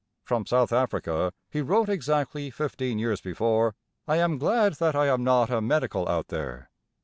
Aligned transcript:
From 0.25 0.47
South 0.47 0.73
Africa 0.73 1.31
he 1.51 1.61
wrote 1.61 1.87
exactly 1.87 2.49
fifteen 2.49 2.97
years 2.97 3.21
before: 3.21 3.75
"I 4.07 4.15
am 4.15 4.39
glad 4.39 4.73
that 4.77 4.95
I 4.95 5.05
am 5.05 5.23
not 5.23 5.51
'a 5.51 5.61
medical' 5.61 6.09
out 6.09 6.25
here. 6.31 6.71